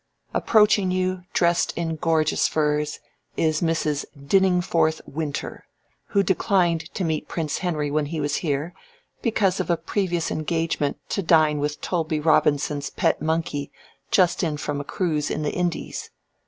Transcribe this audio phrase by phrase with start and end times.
[0.33, 2.99] Approaching you, dressed in gorgeous furs,
[3.37, 4.03] is Mrs.
[4.17, 5.67] Dinningforth Winter,
[6.07, 8.73] who declined to meet Prince Henry when he was here,
[9.21, 13.71] because of a previous engagement to dine with Tolby Robinson's pet monkey
[14.09, 16.09] just in from a cruise in the Indies.